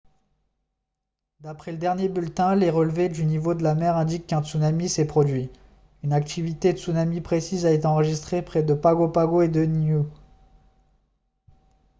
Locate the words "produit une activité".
5.05-6.71